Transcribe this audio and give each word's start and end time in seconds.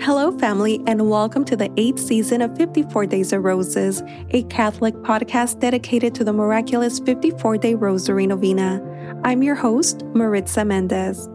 Hello, 0.00 0.36
family, 0.38 0.80
and 0.86 1.10
welcome 1.10 1.44
to 1.44 1.56
the 1.56 1.70
eighth 1.76 2.00
season 2.00 2.40
of 2.40 2.56
54 2.56 3.04
Days 3.04 3.34
of 3.34 3.44
Roses, 3.44 4.02
a 4.30 4.44
Catholic 4.44 4.94
podcast 4.96 5.60
dedicated 5.60 6.14
to 6.14 6.24
the 6.24 6.32
miraculous 6.32 6.98
54 7.00 7.58
day 7.58 7.74
Rosary 7.74 8.26
Novena. 8.26 8.80
I'm 9.24 9.42
your 9.42 9.56
host, 9.56 10.04
Maritza 10.14 10.64
Mendez. 10.64 11.28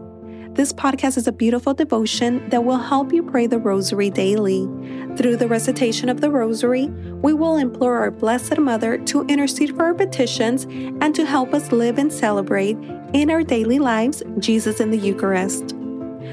This 0.56 0.72
podcast 0.72 1.16
is 1.16 1.28
a 1.28 1.32
beautiful 1.32 1.74
devotion 1.74 2.48
that 2.48 2.64
will 2.64 2.78
help 2.78 3.12
you 3.12 3.22
pray 3.22 3.46
the 3.46 3.58
Rosary 3.58 4.10
daily. 4.10 4.66
Through 5.16 5.36
the 5.36 5.48
recitation 5.48 6.08
of 6.08 6.20
the 6.20 6.30
Rosary, 6.30 6.88
we 7.22 7.34
will 7.34 7.56
implore 7.56 7.98
our 7.98 8.10
Blessed 8.10 8.58
Mother 8.58 8.98
to 8.98 9.24
intercede 9.26 9.76
for 9.76 9.84
our 9.84 9.94
petitions 9.94 10.64
and 11.00 11.14
to 11.14 11.24
help 11.24 11.54
us 11.54 11.70
live 11.70 11.98
and 11.98 12.12
celebrate 12.12 12.76
in 13.12 13.30
our 13.30 13.44
daily 13.44 13.78
lives 13.78 14.22
Jesus 14.40 14.80
in 14.80 14.90
the 14.90 14.98
Eucharist. 14.98 15.76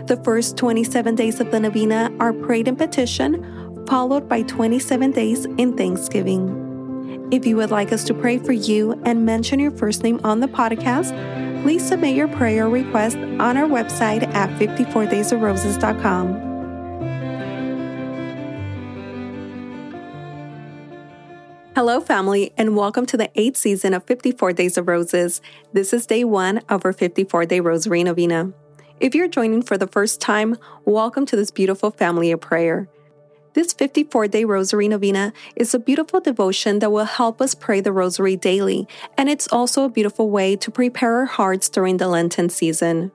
The 0.06 0.18
first 0.18 0.58
27 0.58 1.16
days 1.16 1.40
of 1.40 1.50
the 1.50 1.62
novena 1.62 2.12
are 2.20 2.34
prayed 2.34 2.68
in 2.68 2.76
petition, 2.76 3.86
followed 3.88 4.28
by 4.28 4.42
27 4.42 5.12
days 5.12 5.46
in 5.46 5.78
thanksgiving. 5.78 7.30
If 7.32 7.46
you 7.46 7.56
would 7.56 7.72
like 7.72 7.94
us 7.94 8.04
to 8.06 8.14
pray 8.14 8.38
for 8.38 8.52
you 8.52 9.02
and 9.06 9.26
mention 9.26 9.62
your 9.62 9.72
first 9.72 10.04
name 10.04 10.20
on 10.26 10.42
the 10.42 10.48
podcast, 10.48 11.14
please 11.64 11.88
submit 11.88 12.18
your 12.18 12.28
prayer 12.28 12.68
request 12.68 13.16
on 13.16 13.56
our 13.56 13.66
website 13.66 14.28
at 14.36 14.50
54daysofroses.com. 14.60 16.52
Hello, 21.76 22.02
family, 22.02 22.52
and 22.58 22.76
welcome 22.76 23.06
to 23.06 23.16
the 23.16 23.32
eighth 23.36 23.56
season 23.56 23.94
of 23.94 24.04
54 24.04 24.52
Days 24.52 24.78
of 24.78 24.90
Roses. 24.90 25.40
This 25.72 25.94
is 25.94 26.06
day 26.06 26.26
one 26.26 26.58
of 26.68 26.84
our 26.84 26.92
54 26.92 27.46
day 27.46 27.62
Rosary 27.62 28.04
Novena. 28.04 28.52
If 29.00 29.16
you're 29.16 29.28
joining 29.28 29.64
for 29.64 29.78
the 29.78 29.88
first 29.88 30.22
time, 30.22 30.56
welcome 30.86 31.26
to 31.26 31.36
this 31.36 31.50
beautiful 31.50 31.90
family 31.90 32.32
of 32.32 32.42
prayer. 32.42 32.88
This 33.54 33.74
54 33.74 34.28
day 34.28 34.46
Rosary 34.46 34.88
Novena 34.88 35.34
is 35.56 35.74
a 35.74 35.80
beautiful 35.80 36.20
devotion 36.20 36.80
that 36.80 36.92
will 36.92 37.06
help 37.06 37.42
us 37.42 37.56
pray 37.56 37.82
the 37.82 37.92
Rosary 37.92 38.36
daily, 38.36 38.88
and 39.18 39.30
it's 39.30 39.48
also 39.52 39.84
a 39.84 39.90
beautiful 39.90 40.30
way 40.30 40.56
to 40.58 40.72
prepare 40.72 41.18
our 41.18 41.26
hearts 41.26 41.70
during 41.70 41.98
the 41.98 42.08
Lenten 42.08 42.50
season. 42.50 43.12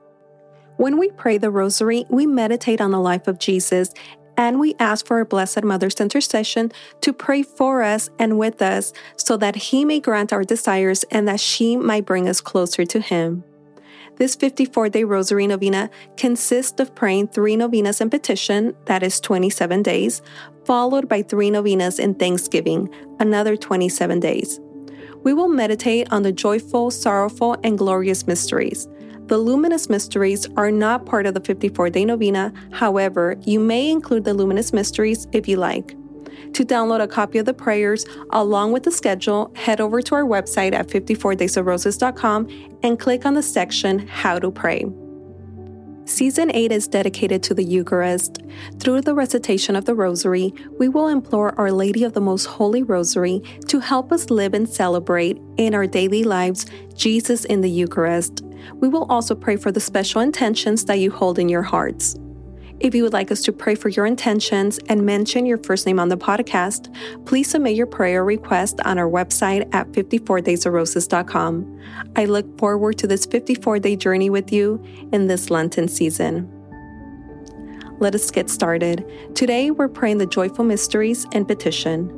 When 0.75 0.97
we 0.97 1.09
pray 1.11 1.37
the 1.37 1.49
Rosary, 1.49 2.05
we 2.09 2.25
meditate 2.25 2.81
on 2.81 2.91
the 2.91 2.99
life 2.99 3.27
of 3.27 3.39
Jesus 3.39 3.91
and 4.37 4.59
we 4.59 4.75
ask 4.79 5.05
for 5.05 5.17
our 5.17 5.25
Blessed 5.25 5.63
Mother's 5.63 5.95
intercession 5.95 6.71
to 7.01 7.11
pray 7.11 7.41
for 7.43 7.83
us 7.83 8.09
and 8.19 8.37
with 8.37 8.61
us 8.61 8.93
so 9.17 9.37
that 9.37 9.55
He 9.55 9.83
may 9.83 9.99
grant 9.99 10.31
our 10.31 10.43
desires 10.43 11.03
and 11.05 11.27
that 11.27 11.39
she 11.39 11.75
might 11.75 12.05
bring 12.05 12.29
us 12.29 12.41
closer 12.41 12.85
to 12.85 12.99
Him. 12.99 13.43
This 14.19 14.35
54 14.35 14.89
day 14.89 15.05
Rosary 15.05 15.47
Novena 15.47 15.89
consists 16.17 16.81
of 16.81 16.93
praying 16.93 17.29
three 17.29 17.55
novenas 17.55 18.01
in 18.01 18.09
petition, 18.09 18.75
that 18.83 19.01
is 19.01 19.21
27 19.21 19.81
days, 19.81 20.21
followed 20.65 21.07
by 21.07 21.21
three 21.21 21.49
novenas 21.49 21.99
in 21.99 22.15
thanksgiving, 22.15 22.93
another 23.21 23.55
27 23.55 24.19
days. 24.19 24.59
We 25.23 25.33
will 25.33 25.47
meditate 25.47 26.11
on 26.11 26.23
the 26.23 26.33
joyful, 26.33 26.91
sorrowful, 26.91 27.55
and 27.63 27.77
glorious 27.77 28.27
mysteries. 28.27 28.89
The 29.27 29.37
luminous 29.37 29.89
mysteries 29.89 30.49
are 30.57 30.69
not 30.69 31.05
part 31.05 31.25
of 31.25 31.33
the 31.33 31.39
54 31.39 31.89
day 31.89 32.03
novena, 32.03 32.51
however, 32.73 33.37
you 33.45 33.57
may 33.57 33.89
include 33.89 34.25
the 34.25 34.33
luminous 34.33 34.73
mysteries 34.73 35.29
if 35.31 35.47
you 35.47 35.55
like. 35.55 35.95
To 36.53 36.65
download 36.65 37.01
a 37.01 37.07
copy 37.07 37.37
of 37.37 37.45
the 37.45 37.53
prayers 37.53 38.05
along 38.31 38.71
with 38.71 38.83
the 38.83 38.91
schedule, 38.91 39.51
head 39.55 39.81
over 39.81 40.01
to 40.01 40.15
our 40.15 40.23
website 40.23 40.73
at 40.73 40.87
54daysofroses.com 40.87 42.79
and 42.83 42.99
click 42.99 43.25
on 43.25 43.33
the 43.33 43.43
section 43.43 44.07
How 44.07 44.39
to 44.39 44.51
Pray. 44.51 44.85
Season 46.09 46.49
8 46.51 46.71
is 46.71 46.87
dedicated 46.87 47.43
to 47.43 47.53
the 47.53 47.63
Eucharist. 47.63 48.39
Through 48.79 49.01
the 49.01 49.13
recitation 49.13 49.75
of 49.75 49.85
the 49.85 49.93
Rosary, 49.93 50.51
we 50.79 50.89
will 50.89 51.07
implore 51.07 51.53
Our 51.59 51.71
Lady 51.71 52.03
of 52.03 52.13
the 52.13 52.19
Most 52.19 52.45
Holy 52.45 52.81
Rosary 52.81 53.43
to 53.67 53.79
help 53.79 54.11
us 54.11 54.31
live 54.31 54.55
and 54.55 54.67
celebrate 54.67 55.39
in 55.57 55.75
our 55.75 55.85
daily 55.85 56.23
lives 56.23 56.65
Jesus 56.95 57.45
in 57.45 57.61
the 57.61 57.69
Eucharist. 57.69 58.43
We 58.73 58.87
will 58.87 59.05
also 59.05 59.35
pray 59.35 59.55
for 59.55 59.71
the 59.71 59.79
special 59.79 60.19
intentions 60.19 60.85
that 60.85 60.97
you 60.97 61.11
hold 61.11 61.37
in 61.37 61.47
your 61.47 61.61
hearts. 61.61 62.15
If 62.79 62.95
you 62.95 63.03
would 63.03 63.11
like 63.11 63.29
us 63.29 63.41
to 63.41 63.51
pray 63.51 63.75
for 63.75 63.89
your 63.89 64.05
intentions 64.05 64.79
and 64.87 65.05
mention 65.05 65.45
your 65.45 65.57
first 65.57 65.85
name 65.85 65.99
on 65.99 66.07
the 66.07 66.15
podcast, 66.15 66.93
please 67.25 67.49
submit 67.49 67.75
your 67.75 67.87
prayer 67.87 68.23
request 68.23 68.79
on 68.85 68.97
our 68.97 69.09
website 69.09 69.67
at 69.73 69.91
54daysofroses.com. 69.91 71.81
I 72.15 72.25
look 72.25 72.57
forward 72.57 72.97
to 72.99 73.07
this 73.07 73.25
54 73.25 73.79
day 73.79 73.97
journey 73.97 74.29
with 74.29 74.53
you 74.53 74.81
in 75.11 75.27
this 75.27 75.49
Lenten 75.49 75.89
season. 75.89 76.49
Let 77.99 78.15
us 78.15 78.31
get 78.31 78.49
started. 78.49 79.05
Today 79.35 79.71
we're 79.71 79.89
praying 79.89 80.19
the 80.19 80.25
joyful 80.25 80.63
mysteries 80.63 81.25
and 81.33 81.45
petition. 81.45 82.15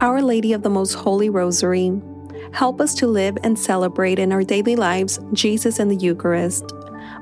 Our 0.00 0.22
Lady 0.22 0.52
of 0.52 0.62
the 0.62 0.70
Most 0.70 0.94
Holy 0.94 1.30
Rosary, 1.30 2.00
help 2.52 2.80
us 2.80 2.94
to 2.96 3.08
live 3.08 3.36
and 3.42 3.58
celebrate 3.58 4.20
in 4.20 4.30
our 4.30 4.44
daily 4.44 4.76
lives 4.76 5.18
Jesus 5.32 5.80
and 5.80 5.90
the 5.90 5.96
Eucharist. 5.96 6.75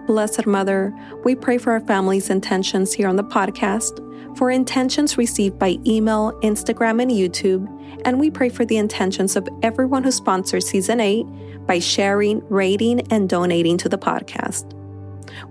Blessed 0.06 0.46
Mother, 0.46 0.94
we 1.24 1.34
pray 1.34 1.56
for 1.56 1.72
our 1.72 1.80
family's 1.80 2.28
intentions 2.28 2.92
here 2.92 3.08
on 3.08 3.16
the 3.16 3.24
podcast, 3.24 3.98
for 4.36 4.50
intentions 4.50 5.16
received 5.16 5.58
by 5.58 5.78
email, 5.86 6.32
Instagram, 6.42 7.00
and 7.00 7.10
YouTube, 7.10 7.66
and 8.04 8.20
we 8.20 8.30
pray 8.30 8.50
for 8.50 8.66
the 8.66 8.76
intentions 8.76 9.34
of 9.34 9.48
everyone 9.62 10.04
who 10.04 10.10
sponsors 10.10 10.68
Season 10.68 11.00
8 11.00 11.24
by 11.66 11.78
sharing, 11.78 12.46
rating, 12.50 13.00
and 13.10 13.30
donating 13.30 13.78
to 13.78 13.88
the 13.88 13.96
podcast. 13.96 14.72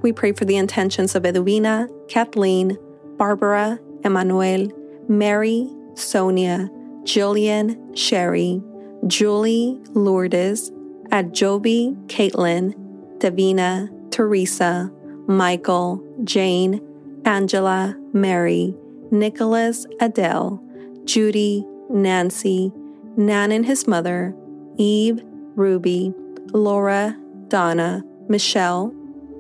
We 0.04 0.14
pray 0.14 0.34
for 0.34 0.46
the 0.46 0.58
intentions 0.58 1.16
of 1.16 1.26
Edwina, 1.26 1.88
Kathleen, 2.08 2.78
Barbara, 3.18 3.80
Emmanuel, 4.04 4.72
Mary, 5.10 5.68
Sonia, 5.96 6.70
Jillian, 7.04 7.98
Sherry, 7.98 8.62
Julie, 9.08 9.82
Lourdes, 9.90 10.72
Adjobi, 11.10 11.96
Caitlin, 12.08 12.74
Davina, 13.18 13.90
Teresa, 14.14 14.92
Michael, 15.28 16.04
Jane, 16.24 16.80
Angela, 17.26 17.96
Mary, 18.14 18.76
Nicholas, 19.10 19.88
Adele, 20.00 20.64
Judy, 21.04 21.66
Nancy, 21.90 22.72
Nan 23.18 23.52
and 23.52 23.66
his 23.66 23.88
mother, 23.88 24.36
Eve, 24.78 25.20
Ruby, 25.56 26.14
Laura, 26.52 27.18
Donna, 27.48 28.04
Michelle, 28.30 28.94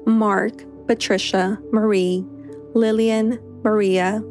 Mark, 0.07 0.63
Patricia, 0.88 1.59
Marie, 1.72 2.25
Lillian, 2.73 3.38
Maria, 3.63 4.23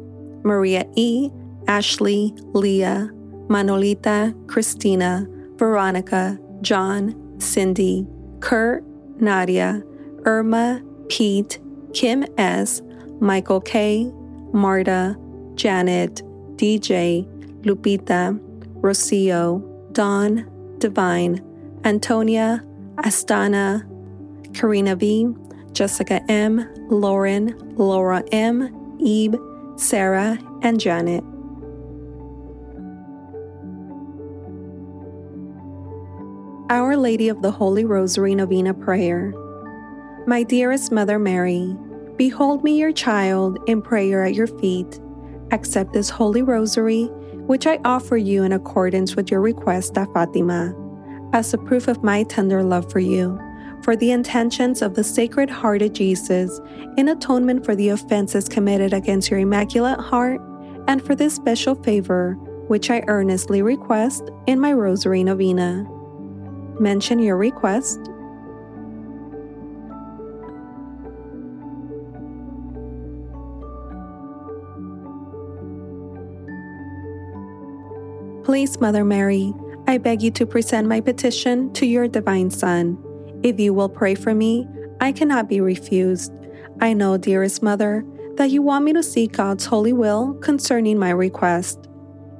Maria 0.43 0.85
E., 0.97 1.29
Ashley, 1.69 2.33
Leah, 2.51 3.09
Manolita, 3.47 4.35
Christina, 4.49 5.25
Veronica, 5.55 6.37
John, 6.59 7.39
Cindy, 7.39 8.05
Kurt, 8.41 8.83
Nadia, 9.21 9.81
Irma, 10.25 10.81
Pete, 11.09 11.59
Kim 11.93 12.25
S., 12.37 12.81
Michael 13.19 13.61
K., 13.61 14.11
Marta, 14.51 15.17
Janet, 15.55 16.21
DJ, 16.55 17.25
Lupita, 17.61 18.39
Rocio, 18.81 19.93
Dawn, 19.93 20.49
Divine, 20.79 21.41
Antonia, 21.83 22.63
Astana, 22.97 23.83
Karina 24.53 24.95
V, 24.95 25.33
Jessica 25.71 26.21
M, 26.29 26.67
Lauren, 26.89 27.55
Laura 27.75 28.23
M, 28.31 28.97
Ebe, 28.99 29.37
Sarah, 29.75 30.37
and 30.61 30.79
Janet. 30.79 31.23
Our 36.69 36.95
Lady 36.97 37.29
of 37.29 37.41
the 37.41 37.51
Holy 37.51 37.85
Rosary 37.85 38.35
Novena 38.35 38.73
Prayer. 38.73 39.33
My 40.25 40.41
dearest 40.41 40.89
Mother 40.93 41.19
Mary, 41.19 41.75
behold 42.15 42.63
me 42.63 42.79
your 42.79 42.93
child 42.93 43.59
in 43.67 43.81
prayer 43.81 44.23
at 44.23 44.33
your 44.33 44.47
feet. 44.47 45.01
Accept 45.51 45.91
this 45.91 46.09
holy 46.09 46.41
rosary, 46.41 47.07
which 47.45 47.67
I 47.67 47.77
offer 47.83 48.15
you 48.15 48.43
in 48.43 48.53
accordance 48.53 49.17
with 49.17 49.29
your 49.29 49.41
request 49.41 49.97
at 49.97 50.07
Fatima, 50.13 50.73
as 51.33 51.53
a 51.53 51.57
proof 51.57 51.89
of 51.89 52.05
my 52.05 52.23
tender 52.23 52.63
love 52.63 52.89
for 52.89 52.99
you, 52.99 53.37
for 53.83 53.97
the 53.97 54.11
intentions 54.11 54.81
of 54.81 54.93
the 54.93 55.03
Sacred 55.03 55.49
Heart 55.49 55.81
of 55.81 55.91
Jesus, 55.91 56.61
in 56.95 57.09
atonement 57.09 57.65
for 57.65 57.75
the 57.75 57.89
offenses 57.89 58.47
committed 58.47 58.93
against 58.93 59.29
your 59.29 59.41
Immaculate 59.41 59.99
Heart, 59.99 60.39
and 60.87 61.05
for 61.05 61.15
this 61.15 61.35
special 61.35 61.75
favor, 61.75 62.35
which 62.69 62.89
I 62.89 63.03
earnestly 63.07 63.61
request 63.61 64.29
in 64.47 64.61
my 64.61 64.71
Rosary 64.71 65.21
Novena. 65.25 65.85
Mention 66.79 67.19
your 67.19 67.35
request 67.35 67.99
Please, 78.43 78.79
Mother 78.81 79.05
Mary, 79.05 79.53
I 79.87 79.97
beg 79.97 80.21
you 80.21 80.29
to 80.31 80.45
present 80.45 80.87
my 80.87 80.99
petition 80.99 81.71
to 81.73 81.85
your 81.85 82.09
divine 82.09 82.51
Son. 82.51 83.01
If 83.41 83.57
you 83.57 83.73
will 83.73 83.87
pray 83.87 84.15
for 84.15 84.33
me, 84.33 84.67
I 84.99 85.13
cannot 85.13 85.47
be 85.47 85.61
refused. 85.61 86.33
I 86.81 86.91
know, 86.91 87.15
dearest 87.15 87.63
Mother, 87.63 88.03
that 88.35 88.51
you 88.51 88.61
want 88.61 88.83
me 88.83 88.91
to 88.93 89.03
seek 89.03 89.31
God's 89.31 89.65
holy 89.65 89.93
will 89.93 90.33
concerning 90.35 90.99
my 90.99 91.11
request. 91.11 91.87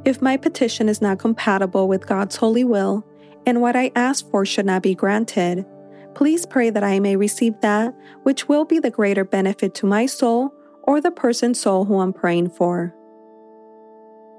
If 0.03 0.21
my 0.21 0.35
petition 0.35 0.89
is 0.89 1.01
not 1.01 1.19
compatible 1.19 1.87
with 1.87 2.05
God's 2.05 2.35
holy 2.35 2.65
will, 2.65 3.05
and 3.45 3.61
what 3.61 3.77
I 3.77 3.91
ask 3.95 4.29
for 4.29 4.45
should 4.45 4.65
not 4.65 4.83
be 4.83 4.95
granted, 4.95 5.65
please 6.15 6.45
pray 6.45 6.69
that 6.69 6.83
I 6.83 6.99
may 6.99 7.15
receive 7.15 7.53
that 7.61 7.95
which 8.23 8.49
will 8.49 8.65
be 8.65 8.79
the 8.79 8.91
greater 8.91 9.23
benefit 9.23 9.73
to 9.75 9.85
my 9.85 10.05
soul 10.05 10.53
or 10.83 10.99
the 10.99 11.11
person's 11.11 11.61
soul 11.61 11.85
who 11.85 11.99
I'm 11.99 12.11
praying 12.11 12.49
for. 12.49 12.93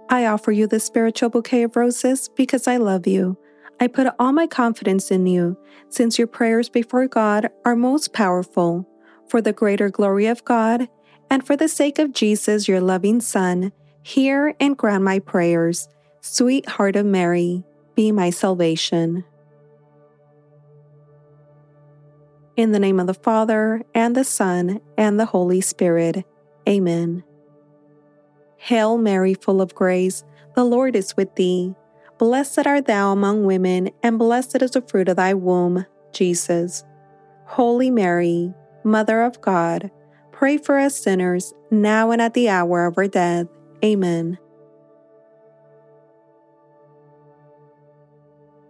I 0.08 0.26
offer 0.26 0.52
you 0.52 0.66
this 0.66 0.84
spiritual 0.84 1.30
bouquet 1.30 1.62
of 1.62 1.76
roses 1.76 2.28
because 2.36 2.68
I 2.68 2.76
love 2.76 3.06
you. 3.06 3.36
I 3.80 3.86
put 3.88 4.06
all 4.18 4.32
my 4.32 4.46
confidence 4.46 5.10
in 5.10 5.26
you, 5.26 5.56
since 5.88 6.18
your 6.18 6.28
prayers 6.28 6.68
before 6.68 7.08
God 7.08 7.48
are 7.64 7.74
most 7.74 8.12
powerful, 8.12 8.88
for 9.28 9.40
the 9.40 9.52
greater 9.52 9.88
glory 9.88 10.26
of 10.26 10.44
God, 10.44 10.88
and 11.30 11.44
for 11.44 11.56
the 11.56 11.68
sake 11.68 11.98
of 11.98 12.12
Jesus, 12.12 12.68
your 12.68 12.80
loving 12.80 13.20
Son. 13.20 13.72
Hear 14.02 14.54
and 14.60 14.76
grant 14.76 15.02
my 15.02 15.18
prayers. 15.18 15.88
Sweet 16.20 16.68
Heart 16.68 16.96
of 16.96 17.06
Mary, 17.06 17.64
be 17.94 18.12
my 18.12 18.30
salvation. 18.30 19.24
In 22.56 22.72
the 22.72 22.78
name 22.78 23.00
of 23.00 23.06
the 23.06 23.14
Father, 23.14 23.82
and 23.94 24.14
the 24.14 24.24
Son, 24.24 24.80
and 24.96 25.18
the 25.18 25.26
Holy 25.26 25.60
Spirit. 25.60 26.24
Amen. 26.68 27.24
Hail 28.64 28.96
Mary, 28.96 29.34
full 29.34 29.60
of 29.60 29.74
grace, 29.74 30.24
the 30.54 30.64
Lord 30.64 30.96
is 30.96 31.14
with 31.18 31.34
thee. 31.34 31.74
Blessed 32.16 32.66
art 32.66 32.86
thou 32.86 33.12
among 33.12 33.44
women, 33.44 33.90
and 34.02 34.18
blessed 34.18 34.62
is 34.62 34.70
the 34.70 34.80
fruit 34.80 35.10
of 35.10 35.16
thy 35.16 35.34
womb, 35.34 35.84
Jesus. 36.14 36.82
Holy 37.44 37.90
Mary, 37.90 38.54
Mother 38.82 39.20
of 39.20 39.38
God, 39.42 39.90
pray 40.32 40.56
for 40.56 40.78
us 40.78 40.96
sinners, 40.98 41.52
now 41.70 42.10
and 42.10 42.22
at 42.22 42.32
the 42.32 42.48
hour 42.48 42.86
of 42.86 42.96
our 42.96 43.06
death. 43.06 43.48
Amen. 43.84 44.38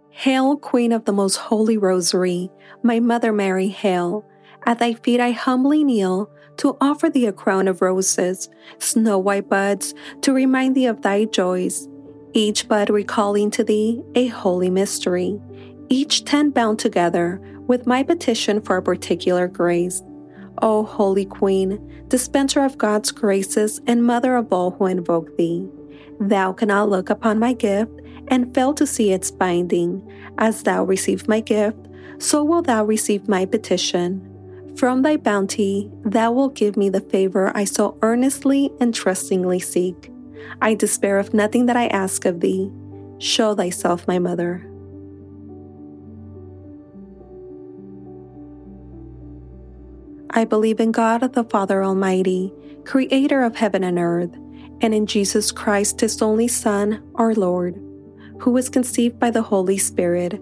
Hail, 0.09 0.57
Queen 0.57 0.91
of 0.91 1.05
the 1.05 1.13
Most 1.13 1.37
Holy 1.37 1.77
Rosary, 1.77 2.51
my 2.83 2.99
Mother 2.99 3.31
Mary, 3.31 3.69
hail. 3.69 4.25
At 4.65 4.79
thy 4.79 4.93
feet 4.93 5.21
I 5.21 5.31
humbly 5.31 5.85
kneel 5.85 6.29
to 6.57 6.77
offer 6.81 7.09
thee 7.09 7.25
a 7.25 7.33
crown 7.33 7.67
of 7.67 7.81
roses, 7.81 8.49
snow 8.79 9.17
white 9.17 9.49
buds, 9.49 9.93
to 10.21 10.33
remind 10.33 10.75
thee 10.75 10.85
of 10.85 11.01
thy 11.01 11.25
joys. 11.25 11.87
Each 12.33 12.67
bud 12.67 12.89
recalling 12.89 13.51
to 13.51 13.63
thee 13.63 14.03
a 14.13 14.27
holy 14.27 14.69
mystery, 14.69 15.39
each 15.89 16.25
ten 16.25 16.49
bound 16.49 16.79
together 16.79 17.39
with 17.67 17.87
my 17.87 18.03
petition 18.03 18.61
for 18.61 18.77
a 18.77 18.81
particular 18.81 19.47
grace. 19.47 20.01
O 20.61 20.83
Holy 20.83 21.25
Queen, 21.25 22.05
dispenser 22.07 22.63
of 22.63 22.77
God's 22.77 23.11
graces 23.11 23.81
and 23.87 24.03
mother 24.03 24.35
of 24.35 24.51
all 24.53 24.71
who 24.71 24.85
invoke 24.85 25.35
thee, 25.37 25.67
thou 26.19 26.53
cannot 26.53 26.89
look 26.89 27.09
upon 27.09 27.39
my 27.39 27.53
gift 27.53 27.91
and 28.29 28.53
fail 28.53 28.73
to 28.73 28.87
see 28.87 29.11
its 29.11 29.31
binding. 29.31 30.01
As 30.37 30.63
thou 30.63 30.83
receive 30.83 31.27
my 31.27 31.39
gift, 31.39 31.87
so 32.17 32.43
will 32.43 32.61
thou 32.61 32.83
receive 32.83 33.27
my 33.27 33.45
petition. 33.45 34.34
From 34.77 35.01
thy 35.01 35.17
bounty, 35.17 35.89
thou 36.03 36.31
wilt 36.31 36.55
give 36.55 36.75
me 36.75 36.89
the 36.89 37.01
favor 37.01 37.51
I 37.55 37.63
so 37.65 37.97
earnestly 38.01 38.71
and 38.79 38.93
trustingly 38.93 39.59
seek. 39.59 40.11
I 40.61 40.75
despair 40.75 41.17
of 41.17 41.33
nothing 41.33 41.65
that 41.67 41.77
I 41.77 41.87
ask 41.87 42.25
of 42.25 42.41
thee. 42.41 42.71
Show 43.19 43.55
thyself 43.55 44.07
my 44.07 44.19
mother. 44.19 44.69
I 50.31 50.43
believe 50.43 50.81
in 50.81 50.91
God 50.91 51.21
the 51.33 51.45
Father 51.45 51.83
Almighty, 51.83 52.51
creator 52.83 53.43
of 53.43 53.55
heaven 53.55 53.83
and 53.85 53.97
earth, 53.97 54.35
and 54.81 54.93
in 54.93 55.05
Jesus 55.05 55.51
Christ, 55.51 56.01
his 56.01 56.21
only 56.21 56.49
Son, 56.49 57.01
our 57.15 57.33
Lord 57.33 57.81
who 58.39 58.51
was 58.51 58.69
conceived 58.69 59.19
by 59.19 59.31
the 59.31 59.41
Holy 59.41 59.77
Spirit, 59.77 60.39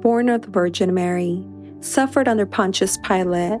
born 0.00 0.28
of 0.28 0.42
the 0.42 0.50
Virgin 0.50 0.94
Mary, 0.94 1.44
suffered 1.80 2.28
under 2.28 2.46
Pontius 2.46 2.98
Pilate, 2.98 3.60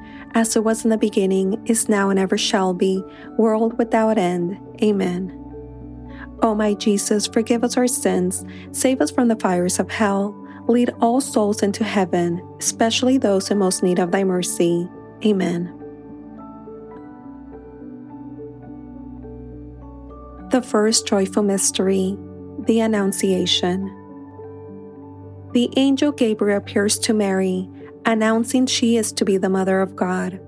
as 0.33 0.55
it 0.55 0.63
was 0.63 0.83
in 0.83 0.89
the 0.89 0.97
beginning, 0.97 1.61
is 1.65 1.89
now, 1.89 2.09
and 2.09 2.19
ever 2.19 2.37
shall 2.37 2.73
be, 2.73 3.03
world 3.37 3.77
without 3.77 4.17
end. 4.17 4.57
Amen. 4.81 5.37
O 6.41 6.55
my 6.55 6.73
Jesus, 6.73 7.27
forgive 7.27 7.63
us 7.63 7.77
our 7.77 7.87
sins, 7.87 8.45
save 8.71 9.01
us 9.01 9.11
from 9.11 9.27
the 9.27 9.35
fires 9.35 9.79
of 9.79 9.89
hell, 9.89 10.35
lead 10.67 10.89
all 10.99 11.21
souls 11.21 11.61
into 11.61 11.83
heaven, 11.83 12.41
especially 12.59 13.17
those 13.17 13.51
in 13.51 13.57
most 13.57 13.83
need 13.83 13.99
of 13.99 14.11
thy 14.11 14.23
mercy. 14.23 14.87
Amen. 15.25 15.77
The 20.51 20.61
first 20.61 21.07
joyful 21.07 21.43
mystery, 21.43 22.17
the 22.65 22.79
Annunciation 22.81 23.97
the 25.53 25.69
angel 25.75 26.13
Gabriel 26.13 26.57
appears 26.57 26.97
to 26.99 27.13
Mary, 27.13 27.67
announcing 28.05 28.65
she 28.65 28.97
is 28.97 29.11
to 29.13 29.25
be 29.25 29.37
the 29.37 29.49
Mother 29.49 29.81
of 29.81 29.95
God. 29.95 30.39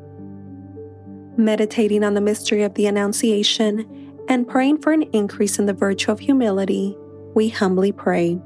Meditating 1.37 2.03
on 2.03 2.13
the 2.13 2.21
mystery 2.21 2.63
of 2.63 2.73
the 2.75 2.85
Annunciation 2.85 4.13
and 4.29 4.47
praying 4.47 4.81
for 4.81 4.91
an 4.91 5.03
increase 5.13 5.59
in 5.59 5.65
the 5.65 5.73
virtue 5.73 6.11
of 6.11 6.19
humility, 6.19 6.95
we 7.35 7.49
humbly 7.49 7.91
pray. 7.91 8.39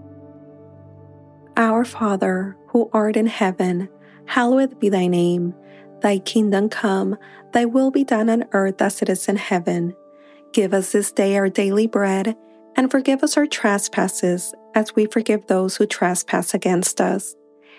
Our 1.56 1.86
Father, 1.86 2.56
who 2.68 2.90
art 2.94 3.18
in 3.18 3.28
heaven, 3.28 3.90
hallowed 4.26 4.80
be 4.80 4.90
thy 4.90 5.08
name. 5.08 5.54
Thy 6.02 6.20
kingdom 6.20 6.70
come, 6.70 7.18
thy 7.54 7.66
will 7.66 7.92
be 7.92 8.04
done 8.04 8.30
on 8.30 8.46
earth 8.52 8.82
as 8.82 9.02
it 9.02 9.10
is 9.10 9.28
in 9.28 9.36
heaven. 9.36 9.96
Give 10.54 10.74
us 10.74 10.92
this 10.92 11.12
day 11.12 11.38
our 11.38 11.50
daily 11.50 11.88
bread 11.88 12.36
and 12.76 12.92
forgive 12.92 13.24
us 13.24 13.38
our 13.38 13.48
trespasses 13.48 14.54
as 14.76 14.96
we 14.96 15.08
forgive 15.08 15.48
those 15.48 15.76
who 15.76 15.88
trespass 15.88 16.54
against 16.54 17.02
us. 17.02 17.36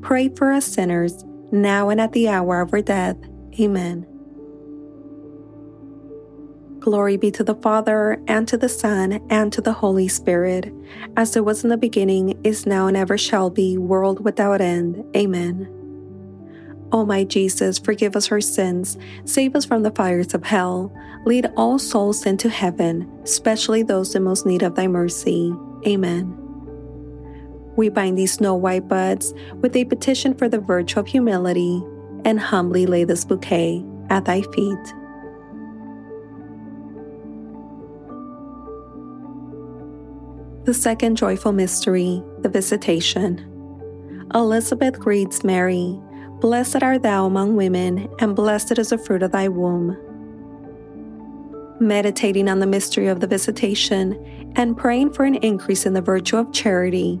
Pray 0.00 0.28
for 0.28 0.52
us 0.52 0.66
sinners, 0.66 1.24
now 1.50 1.88
and 1.88 2.00
at 2.00 2.12
the 2.12 2.28
hour 2.28 2.60
of 2.60 2.72
our 2.72 2.82
death. 2.82 3.16
Amen. 3.60 4.06
Glory 6.78 7.16
be 7.16 7.30
to 7.32 7.44
the 7.44 7.56
Father, 7.56 8.22
and 8.28 8.46
to 8.48 8.56
the 8.56 8.68
Son, 8.68 9.20
and 9.28 9.52
to 9.52 9.60
the 9.60 9.72
Holy 9.72 10.08
Spirit, 10.08 10.72
as 11.16 11.36
it 11.36 11.44
was 11.44 11.64
in 11.64 11.70
the 11.70 11.76
beginning, 11.76 12.38
is 12.44 12.66
now, 12.66 12.86
and 12.86 12.96
ever 12.96 13.18
shall 13.18 13.50
be, 13.50 13.76
world 13.76 14.24
without 14.24 14.60
end. 14.60 15.04
Amen. 15.16 15.68
O 16.92 17.04
my 17.04 17.24
Jesus, 17.24 17.78
forgive 17.78 18.16
us 18.16 18.30
our 18.32 18.40
sins, 18.40 18.96
save 19.24 19.54
us 19.54 19.66
from 19.66 19.82
the 19.82 19.90
fires 19.90 20.32
of 20.32 20.44
hell, 20.44 20.90
lead 21.26 21.46
all 21.56 21.78
souls 21.78 22.24
into 22.24 22.48
heaven, 22.48 23.10
especially 23.24 23.82
those 23.82 24.14
in 24.14 24.22
most 24.22 24.46
need 24.46 24.62
of 24.62 24.74
thy 24.74 24.86
mercy. 24.86 25.52
Amen. 25.86 26.47
We 27.78 27.90
bind 27.90 28.18
these 28.18 28.32
snow 28.32 28.56
white 28.56 28.88
buds 28.88 29.32
with 29.60 29.76
a 29.76 29.84
petition 29.84 30.34
for 30.34 30.48
the 30.48 30.58
virtue 30.58 30.98
of 30.98 31.06
humility 31.06 31.80
and 32.24 32.40
humbly 32.40 32.86
lay 32.86 33.04
this 33.04 33.24
bouquet 33.24 33.84
at 34.10 34.24
thy 34.24 34.42
feet. 34.42 34.94
The 40.64 40.74
second 40.74 41.16
joyful 41.16 41.52
mystery, 41.52 42.20
the 42.40 42.48
Visitation. 42.48 43.38
Elizabeth 44.34 44.98
greets 44.98 45.44
Mary, 45.44 45.96
Blessed 46.40 46.82
art 46.82 47.02
thou 47.02 47.26
among 47.26 47.54
women, 47.54 48.08
and 48.18 48.34
blessed 48.34 48.76
is 48.76 48.90
the 48.90 48.98
fruit 48.98 49.22
of 49.22 49.30
thy 49.30 49.46
womb. 49.46 49.96
Meditating 51.78 52.48
on 52.48 52.58
the 52.58 52.66
mystery 52.66 53.06
of 53.06 53.20
the 53.20 53.28
Visitation 53.28 54.52
and 54.56 54.76
praying 54.76 55.12
for 55.12 55.24
an 55.24 55.36
increase 55.36 55.86
in 55.86 55.92
the 55.92 56.02
virtue 56.02 56.38
of 56.38 56.52
charity, 56.52 57.20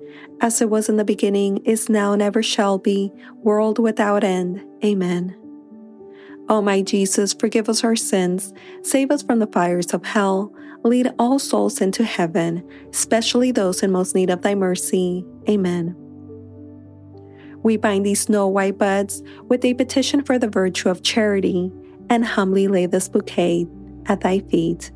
as 0.41 0.61
it 0.61 0.69
was 0.69 0.89
in 0.89 0.97
the 0.97 1.05
beginning, 1.05 1.57
is 1.65 1.89
now, 1.89 2.13
and 2.13 2.21
ever 2.21 2.41
shall 2.41 2.77
be, 2.77 3.11
world 3.35 3.79
without 3.79 4.23
end. 4.23 4.63
Amen. 4.83 5.35
O 6.49 6.61
my 6.61 6.81
Jesus, 6.81 7.33
forgive 7.33 7.69
us 7.69 7.83
our 7.83 7.95
sins, 7.95 8.53
save 8.81 9.11
us 9.11 9.21
from 9.21 9.39
the 9.39 9.47
fires 9.47 9.93
of 9.93 10.05
hell, 10.05 10.53
lead 10.83 11.13
all 11.19 11.39
souls 11.39 11.79
into 11.79 12.03
heaven, 12.03 12.67
especially 12.91 13.51
those 13.51 13.83
in 13.83 13.91
most 13.91 14.15
need 14.15 14.29
of 14.29 14.41
thy 14.41 14.55
mercy. 14.55 15.25
Amen. 15.47 15.95
We 17.63 17.77
bind 17.77 18.05
these 18.05 18.21
snow 18.21 18.47
white 18.47 18.77
buds 18.77 19.21
with 19.47 19.63
a 19.63 19.75
petition 19.75 20.23
for 20.23 20.39
the 20.39 20.49
virtue 20.49 20.89
of 20.89 21.03
charity 21.03 21.71
and 22.09 22.25
humbly 22.25 22.67
lay 22.67 22.87
this 22.87 23.07
bouquet 23.07 23.67
at 24.07 24.21
thy 24.21 24.39
feet. 24.39 24.91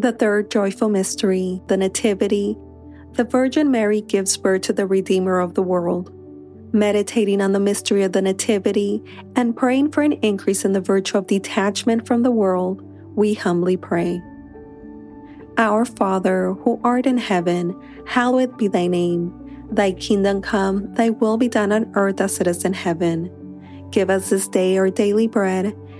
The 0.00 0.12
third 0.12 0.50
joyful 0.50 0.88
mystery, 0.88 1.60
the 1.66 1.76
Nativity, 1.76 2.56
the 3.12 3.24
Virgin 3.24 3.70
Mary 3.70 4.00
gives 4.00 4.34
birth 4.34 4.62
to 4.62 4.72
the 4.72 4.86
Redeemer 4.86 5.40
of 5.40 5.52
the 5.52 5.62
world. 5.62 6.10
Meditating 6.72 7.42
on 7.42 7.52
the 7.52 7.60
mystery 7.60 8.02
of 8.02 8.12
the 8.12 8.22
Nativity 8.22 9.04
and 9.36 9.54
praying 9.54 9.92
for 9.92 10.00
an 10.00 10.14
increase 10.14 10.64
in 10.64 10.72
the 10.72 10.80
virtue 10.80 11.18
of 11.18 11.26
detachment 11.26 12.06
from 12.06 12.22
the 12.22 12.30
world, 12.30 12.80
we 13.14 13.34
humbly 13.34 13.76
pray. 13.76 14.22
Our 15.58 15.84
Father, 15.84 16.54
who 16.54 16.80
art 16.82 17.04
in 17.04 17.18
heaven, 17.18 17.78
hallowed 18.06 18.56
be 18.56 18.68
thy 18.68 18.86
name. 18.86 19.68
Thy 19.70 19.92
kingdom 19.92 20.40
come, 20.40 20.94
thy 20.94 21.10
will 21.10 21.36
be 21.36 21.48
done 21.48 21.72
on 21.72 21.92
earth 21.94 22.22
as 22.22 22.40
it 22.40 22.46
is 22.46 22.64
in 22.64 22.72
heaven. 22.72 23.30
Give 23.90 24.08
us 24.08 24.30
this 24.30 24.48
day 24.48 24.78
our 24.78 24.88
daily 24.88 25.26
bread 25.26 25.76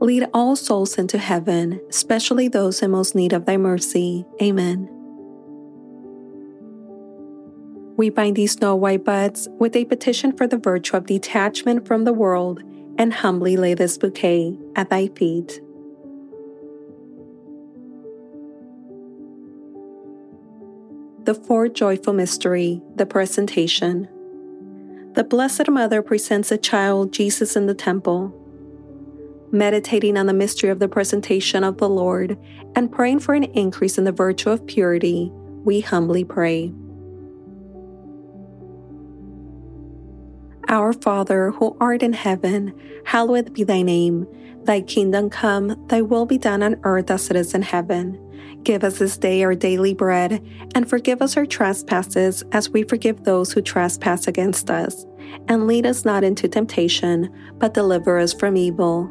lead 0.00 0.28
all 0.32 0.56
souls 0.56 0.96
into 0.96 1.18
heaven, 1.18 1.80
especially 1.88 2.48
those 2.48 2.82
in 2.82 2.90
most 2.90 3.14
need 3.14 3.32
of 3.32 3.46
thy 3.46 3.56
mercy. 3.56 4.24
Amen. 4.40 4.88
We 7.96 8.10
bind 8.10 8.36
these 8.36 8.52
snow 8.52 8.76
white 8.76 9.04
buds 9.04 9.48
with 9.58 9.74
a 9.74 9.84
petition 9.84 10.36
for 10.36 10.46
the 10.46 10.56
virtue 10.56 10.96
of 10.96 11.06
detachment 11.06 11.84
from 11.86 12.04
the 12.04 12.12
world 12.12 12.62
and 12.96 13.12
humbly 13.12 13.56
lay 13.56 13.74
this 13.74 13.98
bouquet 13.98 14.56
at 14.76 14.88
thy 14.88 15.08
feet. 15.08 15.60
The 21.24 21.34
fourth 21.34 21.74
joyful 21.74 22.12
mystery, 22.12 22.80
the 22.94 23.04
presentation. 23.04 24.08
The 25.14 25.24
Blessed 25.24 25.68
Mother 25.68 26.00
presents 26.00 26.52
a 26.52 26.56
child, 26.56 27.12
Jesus, 27.12 27.56
in 27.56 27.66
the 27.66 27.74
temple. 27.74 28.32
Meditating 29.50 30.16
on 30.18 30.26
the 30.26 30.34
mystery 30.34 30.68
of 30.68 30.78
the 30.78 30.88
presentation 30.88 31.64
of 31.64 31.78
the 31.78 31.88
Lord 31.88 32.38
and 32.76 32.92
praying 32.92 33.20
for 33.20 33.34
an 33.34 33.44
increase 33.44 33.96
in 33.96 34.04
the 34.04 34.12
virtue 34.12 34.50
of 34.50 34.66
purity, 34.66 35.30
we 35.64 35.80
humbly 35.80 36.24
pray. 36.24 36.72
Our 40.68 40.92
Father, 40.92 41.50
who 41.52 41.76
art 41.80 42.02
in 42.02 42.12
heaven, 42.12 42.74
hallowed 43.06 43.54
be 43.54 43.64
thy 43.64 43.80
name. 43.80 44.26
Thy 44.64 44.82
kingdom 44.82 45.30
come, 45.30 45.82
thy 45.88 46.02
will 46.02 46.26
be 46.26 46.36
done 46.36 46.62
on 46.62 46.76
earth 46.82 47.10
as 47.10 47.30
it 47.30 47.36
is 47.36 47.54
in 47.54 47.62
heaven. 47.62 48.22
Give 48.64 48.84
us 48.84 48.98
this 48.98 49.16
day 49.16 49.42
our 49.44 49.54
daily 49.54 49.94
bread, 49.94 50.44
and 50.74 50.88
forgive 50.88 51.22
us 51.22 51.38
our 51.38 51.46
trespasses 51.46 52.44
as 52.52 52.68
we 52.68 52.82
forgive 52.82 53.24
those 53.24 53.50
who 53.50 53.62
trespass 53.62 54.28
against 54.28 54.70
us. 54.70 55.06
And 55.48 55.66
lead 55.66 55.86
us 55.86 56.04
not 56.04 56.22
into 56.22 56.48
temptation, 56.48 57.34
but 57.56 57.72
deliver 57.72 58.18
us 58.18 58.34
from 58.34 58.58
evil. 58.58 59.10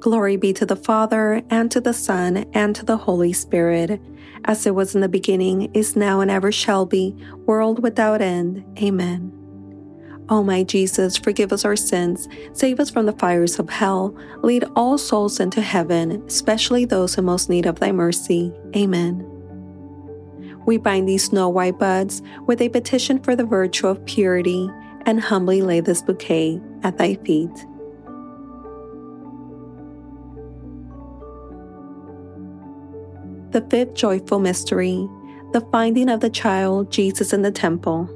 Glory 0.00 0.36
be 0.36 0.54
to 0.54 0.64
the 0.64 0.76
Father, 0.76 1.42
and 1.50 1.70
to 1.70 1.80
the 1.80 1.92
Son, 1.92 2.46
and 2.54 2.74
to 2.74 2.84
the 2.86 2.96
Holy 2.96 3.34
Spirit, 3.34 4.00
as 4.46 4.66
it 4.66 4.74
was 4.74 4.94
in 4.94 5.02
the 5.02 5.08
beginning, 5.08 5.70
is 5.74 5.94
now, 5.94 6.20
and 6.20 6.30
ever 6.30 6.50
shall 6.50 6.86
be, 6.86 7.14
world 7.46 7.82
without 7.82 8.22
end. 8.22 8.64
Amen. 8.82 9.30
O 10.30 10.42
my 10.42 10.62
Jesus, 10.62 11.18
forgive 11.18 11.52
us 11.52 11.66
our 11.66 11.76
sins, 11.76 12.28
save 12.54 12.80
us 12.80 12.88
from 12.88 13.04
the 13.04 13.12
fires 13.12 13.58
of 13.58 13.68
hell, 13.68 14.16
lead 14.42 14.64
all 14.74 14.96
souls 14.96 15.38
into 15.38 15.60
heaven, 15.60 16.22
especially 16.26 16.86
those 16.86 17.18
in 17.18 17.24
most 17.26 17.50
need 17.50 17.66
of 17.66 17.80
thy 17.80 17.92
mercy. 17.92 18.52
Amen. 18.74 19.26
We 20.66 20.78
bind 20.78 21.08
these 21.08 21.24
snow 21.24 21.48
white 21.48 21.78
buds 21.78 22.22
with 22.46 22.62
a 22.62 22.68
petition 22.68 23.18
for 23.22 23.36
the 23.36 23.44
virtue 23.44 23.88
of 23.88 24.04
purity 24.06 24.70
and 25.04 25.20
humbly 25.20 25.62
lay 25.62 25.80
this 25.80 26.00
bouquet 26.00 26.60
at 26.84 26.96
thy 26.96 27.16
feet. 27.16 27.66
The 33.50 33.66
fifth 33.68 33.94
joyful 33.94 34.38
mystery, 34.38 35.08
the 35.52 35.66
finding 35.72 36.08
of 36.08 36.20
the 36.20 36.30
child 36.30 36.90
Jesus 36.90 37.32
in 37.32 37.42
the 37.42 37.50
temple 37.50 38.08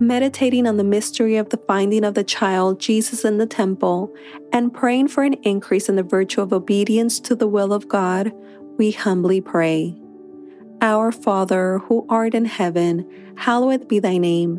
meditating 0.00 0.66
on 0.66 0.78
the 0.78 0.84
mystery 0.84 1.36
of 1.36 1.50
the 1.50 1.58
finding 1.68 2.04
of 2.04 2.14
the 2.14 2.24
child 2.24 2.80
Jesus 2.80 3.24
in 3.24 3.36
the 3.36 3.46
temple, 3.46 4.12
and 4.52 4.72
praying 4.72 5.08
for 5.08 5.22
an 5.22 5.34
increase 5.42 5.88
in 5.88 5.96
the 5.96 6.02
virtue 6.02 6.40
of 6.40 6.52
obedience 6.52 7.20
to 7.20 7.36
the 7.36 7.46
will 7.46 7.72
of 7.72 7.86
God, 7.86 8.32
we 8.78 8.90
humbly 8.90 9.42
pray. 9.42 9.94
Our 10.80 11.12
Father, 11.12 11.78
who 11.80 12.06
art 12.08 12.34
in 12.34 12.46
heaven, 12.46 13.06
hallowed 13.36 13.86
be 13.86 13.98
thy 13.98 14.16
name. 14.16 14.58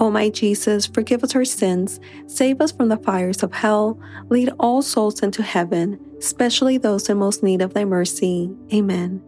O 0.00 0.10
my 0.10 0.30
Jesus, 0.30 0.86
forgive 0.86 1.22
us 1.22 1.36
our 1.36 1.44
sins, 1.44 2.00
save 2.26 2.62
us 2.62 2.72
from 2.72 2.88
the 2.88 2.96
fires 2.96 3.42
of 3.42 3.52
hell, 3.52 4.00
lead 4.30 4.50
all 4.58 4.80
souls 4.80 5.22
into 5.22 5.42
heaven, 5.42 6.00
especially 6.18 6.78
those 6.78 7.10
in 7.10 7.18
most 7.18 7.42
need 7.42 7.60
of 7.60 7.74
thy 7.74 7.84
mercy. 7.84 8.50
Amen. 8.72 9.22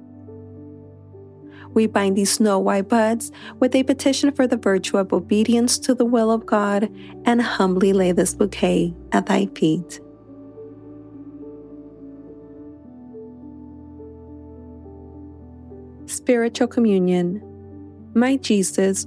We 1.75 1.87
bind 1.87 2.17
these 2.17 2.33
snow 2.33 2.59
white 2.59 2.89
buds 2.89 3.31
with 3.59 3.75
a 3.75 3.83
petition 3.83 4.33
for 4.33 4.47
the 4.47 4.57
virtue 4.57 4.97
of 4.97 5.13
obedience 5.13 5.79
to 5.81 5.95
the 5.95 6.07
will 6.07 6.31
of 6.31 6.47
God 6.47 6.91
and 7.27 7.43
humbly 7.43 7.93
lay 7.93 8.13
this 8.13 8.35
bouquet 8.35 8.95
at 9.13 9.27
thy 9.27 9.47
feet. 9.55 10.01
Spiritual 16.07 16.69
Communion 16.69 17.43
My 18.15 18.37
Jesus, 18.37 19.07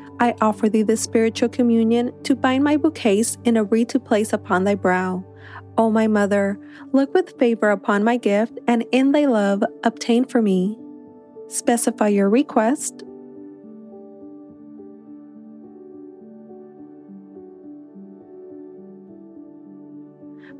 I 0.21 0.35
offer 0.39 0.69
thee 0.69 0.83
the 0.83 0.97
spiritual 0.97 1.49
communion 1.49 2.13
to 2.25 2.35
bind 2.35 2.63
my 2.63 2.77
bouquets 2.77 3.39
in 3.43 3.57
a 3.57 3.63
wreath 3.63 3.87
to 3.87 3.99
place 3.99 4.33
upon 4.33 4.65
thy 4.65 4.75
brow. 4.75 5.25
O 5.79 5.89
my 5.89 6.05
mother, 6.05 6.59
look 6.91 7.11
with 7.15 7.39
favor 7.39 7.71
upon 7.71 8.03
my 8.03 8.17
gift, 8.17 8.59
and 8.67 8.85
in 8.91 9.13
thy 9.13 9.25
love 9.25 9.63
obtain 9.83 10.25
for 10.25 10.39
me. 10.39 10.77
Specify 11.47 12.09
your 12.09 12.29
request. 12.29 13.03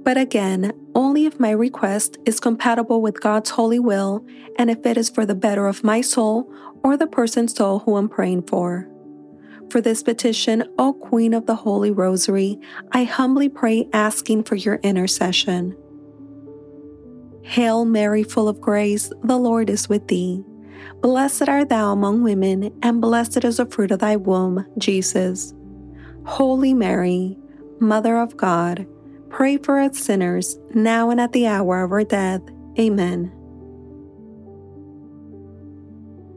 But 0.03 0.17
again, 0.17 0.71
only 0.95 1.27
if 1.27 1.39
my 1.39 1.51
request 1.51 2.17
is 2.25 2.39
compatible 2.39 3.03
with 3.03 3.21
God's 3.21 3.51
holy 3.51 3.77
will 3.77 4.25
and 4.57 4.71
if 4.71 4.83
it 4.87 4.97
is 4.97 5.11
for 5.11 5.27
the 5.27 5.35
better 5.35 5.67
of 5.67 5.83
my 5.83 6.01
soul 6.01 6.51
or 6.83 6.97
the 6.97 7.05
person's 7.05 7.55
soul 7.55 7.79
who 7.79 7.97
I'm 7.97 8.09
praying 8.09 8.47
for. 8.47 8.87
For 9.71 9.79
this 9.79 10.03
petition, 10.03 10.65
O 10.77 10.91
Queen 10.91 11.33
of 11.33 11.45
the 11.45 11.55
Holy 11.55 11.91
Rosary, 11.91 12.59
I 12.91 13.05
humbly 13.05 13.47
pray 13.47 13.87
asking 13.93 14.43
for 14.43 14.55
your 14.55 14.75
intercession. 14.83 15.77
Hail 17.43 17.85
Mary, 17.85 18.23
full 18.23 18.49
of 18.49 18.59
grace, 18.59 19.13
the 19.23 19.37
Lord 19.37 19.69
is 19.69 19.87
with 19.87 20.09
thee. 20.09 20.43
Blessed 20.99 21.47
art 21.47 21.69
thou 21.69 21.93
among 21.93 22.21
women, 22.21 22.77
and 22.83 22.99
blessed 22.99 23.45
is 23.45 23.57
the 23.57 23.65
fruit 23.65 23.91
of 23.91 23.99
thy 23.99 24.17
womb, 24.17 24.65
Jesus. 24.77 25.53
Holy 26.25 26.73
Mary, 26.73 27.37
Mother 27.79 28.17
of 28.17 28.35
God, 28.35 28.85
pray 29.29 29.55
for 29.55 29.79
us 29.79 29.97
sinners, 29.97 30.59
now 30.73 31.11
and 31.11 31.21
at 31.21 31.31
the 31.31 31.47
hour 31.47 31.81
of 31.83 31.93
our 31.93 32.03
death. 32.03 32.41
Amen. 32.77 33.31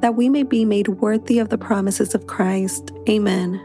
that 0.00 0.14
we 0.14 0.28
may 0.28 0.42
be 0.42 0.64
made 0.64 0.88
worthy 0.88 1.38
of 1.38 1.48
the 1.48 1.58
promises 1.58 2.14
of 2.14 2.26
Christ. 2.26 2.92
Amen. 3.08 3.60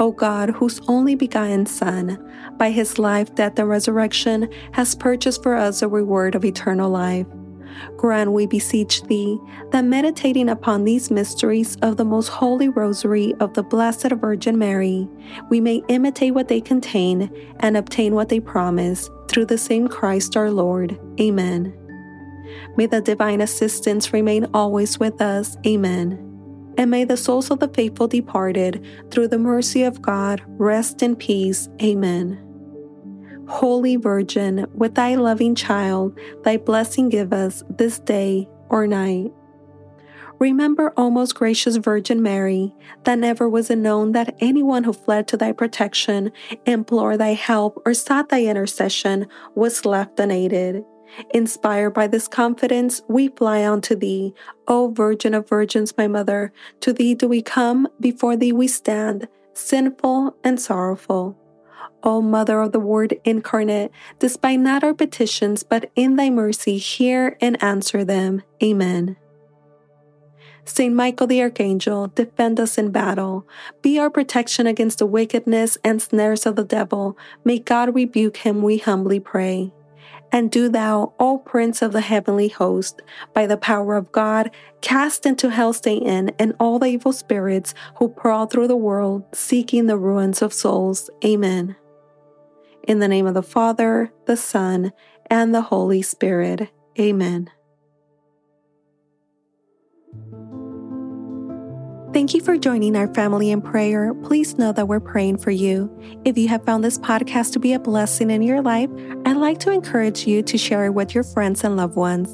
O 0.00 0.10
God, 0.10 0.50
whose 0.50 0.80
only 0.88 1.14
begotten 1.14 1.66
Son, 1.66 2.18
by 2.58 2.70
his 2.70 2.98
life, 2.98 3.34
death, 3.34 3.58
and 3.58 3.68
resurrection, 3.68 4.48
has 4.72 4.94
purchased 4.94 5.42
for 5.42 5.54
us 5.54 5.82
a 5.82 5.88
reward 5.88 6.34
of 6.34 6.44
eternal 6.44 6.90
life. 6.90 7.26
Grant, 7.96 8.32
we 8.32 8.46
beseech 8.46 9.02
thee, 9.04 9.38
that 9.70 9.84
meditating 9.84 10.48
upon 10.48 10.84
these 10.84 11.10
mysteries 11.10 11.76
of 11.76 11.96
the 11.96 12.04
most 12.04 12.28
holy 12.28 12.68
rosary 12.68 13.34
of 13.40 13.54
the 13.54 13.62
Blessed 13.62 14.12
Virgin 14.12 14.58
Mary, 14.58 15.08
we 15.48 15.60
may 15.60 15.82
imitate 15.88 16.34
what 16.34 16.48
they 16.48 16.60
contain 16.60 17.30
and 17.60 17.76
obtain 17.76 18.14
what 18.14 18.28
they 18.28 18.40
promise, 18.40 19.10
through 19.28 19.46
the 19.46 19.58
same 19.58 19.88
Christ 19.88 20.36
our 20.36 20.50
Lord. 20.50 20.98
Amen. 21.20 21.83
May 22.76 22.86
the 22.86 23.00
divine 23.00 23.40
assistance 23.40 24.12
remain 24.12 24.46
always 24.54 24.98
with 24.98 25.20
us. 25.20 25.56
Amen. 25.66 26.18
And 26.76 26.90
may 26.90 27.04
the 27.04 27.16
souls 27.16 27.50
of 27.50 27.60
the 27.60 27.68
faithful 27.68 28.08
departed, 28.08 28.84
through 29.10 29.28
the 29.28 29.38
mercy 29.38 29.84
of 29.84 30.02
God, 30.02 30.42
rest 30.46 31.02
in 31.02 31.14
peace. 31.16 31.68
Amen. 31.82 32.40
Holy 33.48 33.96
Virgin, 33.96 34.66
with 34.74 34.94
thy 34.94 35.14
loving 35.14 35.54
child, 35.54 36.18
thy 36.42 36.56
blessing 36.56 37.08
give 37.10 37.32
us 37.32 37.62
this 37.68 37.98
day 37.98 38.48
or 38.70 38.86
night. 38.86 39.32
Remember, 40.40 40.92
O 40.96 41.10
most 41.10 41.34
gracious 41.36 41.76
Virgin 41.76 42.22
Mary, 42.22 42.74
that 43.04 43.18
never 43.18 43.48
was 43.48 43.70
it 43.70 43.78
known 43.78 44.12
that 44.12 44.34
anyone 44.40 44.82
who 44.82 44.92
fled 44.92 45.28
to 45.28 45.36
thy 45.36 45.52
protection, 45.52 46.32
implored 46.66 47.20
thy 47.20 47.34
help, 47.34 47.80
or 47.86 47.94
sought 47.94 48.30
thy 48.30 48.44
intercession 48.44 49.28
was 49.54 49.84
left 49.84 50.18
unaided. 50.18 50.84
Inspired 51.32 51.90
by 51.90 52.06
this 52.06 52.28
confidence, 52.28 53.02
we 53.08 53.28
fly 53.28 53.66
unto 53.66 53.94
thee, 53.94 54.34
O 54.66 54.90
Virgin 54.90 55.34
of 55.34 55.48
Virgins, 55.48 55.94
my 55.96 56.08
mother. 56.08 56.52
To 56.80 56.92
thee 56.92 57.14
do 57.14 57.28
we 57.28 57.42
come, 57.42 57.88
before 58.00 58.36
thee 58.36 58.52
we 58.52 58.68
stand, 58.68 59.28
sinful 59.52 60.36
and 60.42 60.60
sorrowful. 60.60 61.36
O 62.02 62.20
Mother 62.20 62.60
of 62.60 62.72
the 62.72 62.80
Word 62.80 63.18
incarnate, 63.24 63.90
despite 64.18 64.60
not 64.60 64.84
our 64.84 64.94
petitions, 64.94 65.62
but 65.62 65.90
in 65.96 66.16
thy 66.16 66.30
mercy 66.30 66.78
hear 66.78 67.36
and 67.40 67.62
answer 67.62 68.04
them. 68.04 68.42
Amen. 68.62 69.16
Saint 70.66 70.94
Michael 70.94 71.26
the 71.26 71.42
Archangel, 71.42 72.08
defend 72.08 72.58
us 72.58 72.78
in 72.78 72.90
battle. 72.90 73.46
Be 73.82 73.98
our 73.98 74.10
protection 74.10 74.66
against 74.66 74.98
the 74.98 75.06
wickedness 75.06 75.76
and 75.84 76.00
snares 76.00 76.46
of 76.46 76.56
the 76.56 76.64
devil. 76.64 77.18
May 77.44 77.58
God 77.58 77.94
rebuke 77.94 78.38
him, 78.38 78.62
we 78.62 78.78
humbly 78.78 79.20
pray. 79.20 79.72
And 80.34 80.50
do 80.50 80.68
thou, 80.68 81.12
O 81.20 81.38
Prince 81.38 81.80
of 81.80 81.92
the 81.92 82.00
heavenly 82.00 82.48
host, 82.48 83.00
by 83.32 83.46
the 83.46 83.56
power 83.56 83.94
of 83.94 84.10
God, 84.10 84.50
cast 84.80 85.26
into 85.26 85.48
hell 85.48 85.72
Satan 85.72 86.32
and 86.40 86.56
all 86.58 86.80
the 86.80 86.86
evil 86.86 87.12
spirits 87.12 87.72
who 87.98 88.08
prowl 88.08 88.46
through 88.46 88.66
the 88.66 88.76
world 88.76 89.22
seeking 89.32 89.86
the 89.86 89.96
ruins 89.96 90.42
of 90.42 90.52
souls. 90.52 91.08
Amen. 91.24 91.76
In 92.82 92.98
the 92.98 93.06
name 93.06 93.28
of 93.28 93.34
the 93.34 93.44
Father, 93.44 94.12
the 94.26 94.36
Son, 94.36 94.92
and 95.30 95.54
the 95.54 95.62
Holy 95.62 96.02
Spirit. 96.02 96.68
Amen. 96.98 97.48
Thank 102.14 102.32
you 102.32 102.40
for 102.40 102.56
joining 102.56 102.94
our 102.94 103.12
family 103.12 103.50
in 103.50 103.60
prayer. 103.60 104.14
Please 104.14 104.56
know 104.56 104.70
that 104.70 104.86
we're 104.86 105.00
praying 105.00 105.38
for 105.38 105.50
you. 105.50 105.90
If 106.24 106.38
you 106.38 106.46
have 106.46 106.64
found 106.64 106.84
this 106.84 106.96
podcast 106.96 107.54
to 107.54 107.58
be 107.58 107.72
a 107.72 107.80
blessing 107.80 108.30
in 108.30 108.40
your 108.40 108.62
life, 108.62 108.88
I'd 109.26 109.36
like 109.36 109.58
to 109.60 109.72
encourage 109.72 110.24
you 110.24 110.40
to 110.44 110.56
share 110.56 110.86
it 110.86 110.94
with 110.94 111.12
your 111.12 111.24
friends 111.24 111.64
and 111.64 111.76
loved 111.76 111.96
ones. 111.96 112.32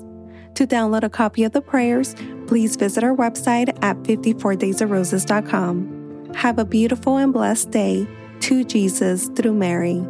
To 0.56 0.66
download 0.66 1.02
a 1.02 1.08
copy 1.08 1.44
of 1.44 1.52
the 1.52 1.62
prayers, 1.62 2.14
please 2.46 2.76
visit 2.76 3.02
our 3.02 3.16
website 3.16 3.70
at 3.82 3.96
54daysofroses.com. 4.02 6.34
Have 6.34 6.58
a 6.58 6.66
beautiful 6.66 7.16
and 7.16 7.32
blessed 7.32 7.70
day 7.70 8.06
to 8.40 8.64
Jesus 8.64 9.28
through 9.28 9.54
Mary. 9.54 10.04